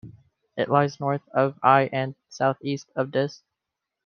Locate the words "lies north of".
0.67-1.59